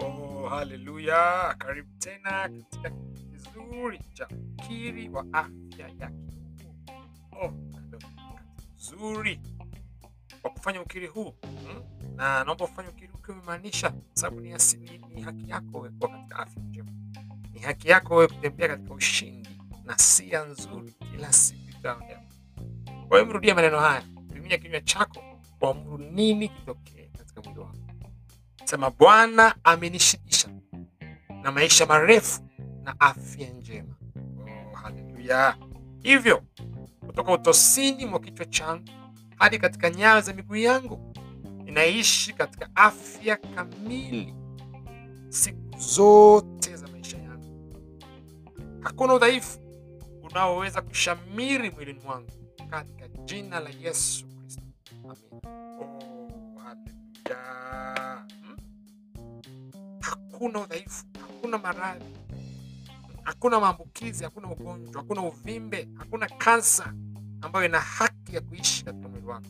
[0.00, 1.54] Oh, haleluya!
[1.58, 6.92] Karibu tena katika kizuri cha ukiri wa afya ya kiungu.
[7.32, 7.52] Oh,
[10.42, 11.82] wa kufanya ukiri huu hmm?
[12.16, 14.54] na naomba ufanye ukiri ukiwa umemaanisha, sababu ni,
[15.14, 16.90] ni haki yako wewe kuwa katika afya njema,
[17.52, 19.48] ni haki yako wewe kutembea katika ushindi
[19.84, 21.62] na sia nzuri kila siku.
[23.08, 24.02] Kwa hiyo mrudia maneno haya,
[24.34, 25.31] tumia kinywa chako
[25.62, 27.76] kuamuru nini kitokee katika mwili wako.
[28.64, 30.48] Sema, Bwana amenishibisha
[31.42, 32.40] na maisha marefu
[32.82, 33.94] na afya njema.
[34.16, 35.56] Oh, haleluya!
[36.02, 36.42] Hivyo
[37.06, 38.84] kutoka utosini mwa kichwa changu
[39.36, 41.14] hadi katika nyayo za miguu yangu
[41.64, 44.34] ninaishi katika afya kamili
[45.28, 47.76] siku zote za maisha yangu.
[48.80, 49.58] Hakuna udhaifu
[50.22, 52.30] unaoweza kushamiri mwilini mwangu
[52.70, 54.26] katika jina la Yesu
[56.64, 58.26] haleluya!
[58.42, 58.56] Hmm?
[60.00, 62.16] Hakuna udhaifu, hakuna maradhi,
[63.22, 66.94] hakuna maambukizi, hakuna ugonjwa, hakuna uvimbe, hakuna kansa
[67.40, 69.46] ambayo ina haki ya kuishi katika mwili wako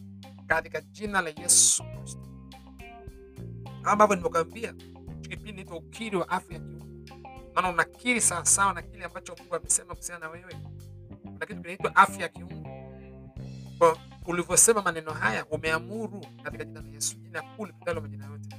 [0.46, 2.20] katika jina la Yesu Kristo.
[3.82, 4.74] Kama ambavyo nimekuambia,
[5.22, 7.06] kipindi nita ukiri wa afya ya kiungu,
[7.54, 10.54] maana unakiri sawasawa na kile ambacho Mungu amesema kuhusiana na wewe.
[11.22, 12.68] Kuna kitu kinaitwa afya ya kiungu.
[14.26, 18.56] Ulivyosema maneno haya, umeamuru katika jina la Yesu, jina kuu lipitalo majina yote,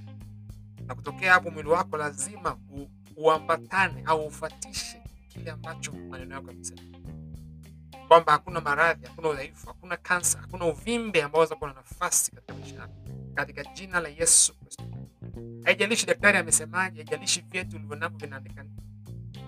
[0.86, 6.82] na kutokea hapo mwili wako lazima u, uambatane au ufatishe kile ambacho maneno yako yamesema
[8.08, 12.54] kwamba hakuna maradhi, hakuna udhaifu, hakuna kansa, hakuna uvimbe ambao unaweza kuwa na nafasi katika
[12.54, 12.94] maisha yako,
[13.36, 14.84] katika jina la Yesu Kristo.
[15.64, 18.52] Haijalishi daktari amesemaje, haijalishi vyetu ulivyonavyo navyo.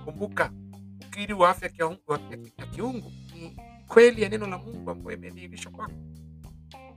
[0.05, 0.51] Kumbuka,
[1.07, 1.69] ukiri wa afya
[2.57, 5.93] ya kiungu ni kweli ya neno la Mungu ambayo imedhihirishwa kwako,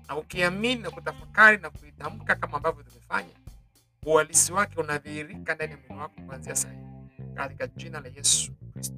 [0.08, 3.34] na ukiamini na kutafakari na kuitamka kama ambavyo tumefanya,
[4.06, 6.74] uhalisi wake unadhihirika ndani ya mwili wako kuanzia sasa
[7.34, 8.96] katika jina la Yesu Kristo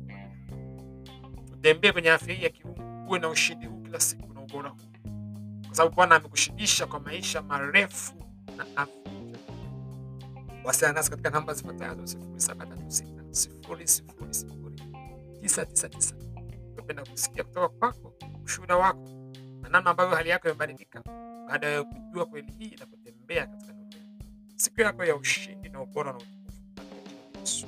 [1.53, 4.77] utembee kwenye afya hii ya kiungu, uwe na ushindi huu kila siku na ubora huu,
[5.67, 8.15] kwa sababu Bwana amekushindisha kwa maisha marefu
[8.57, 8.95] na afya.
[10.65, 14.83] Wasiliana nasi katika namba zifuatazo: sifuri saba tatu sita sifuri sifuri sifuri
[15.43, 16.15] tisa tisa tisa.
[16.91, 18.15] Tungependa kusikia kutoka kwako
[18.45, 19.09] ushuhuda wako
[19.63, 21.03] na namna ambavyo hali yako imebadilika
[21.49, 23.91] baada ya kujua kweli hii na kutembea katika nuru.
[24.57, 27.67] Siku yako ya ushindi na ubora na utukufu.